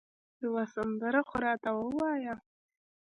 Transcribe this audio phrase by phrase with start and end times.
[0.43, 2.35] یوه سندره خو راته ووایه